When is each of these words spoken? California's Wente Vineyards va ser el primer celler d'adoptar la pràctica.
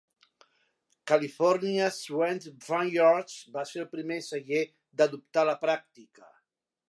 California's 1.09 1.99
Wente 2.21 2.55
Vineyards 2.69 3.37
va 3.59 3.67
ser 3.73 3.83
el 3.83 3.87
primer 3.93 4.19
celler 4.31 4.65
d'adoptar 5.03 5.45
la 5.51 5.59
pràctica. 5.67 6.31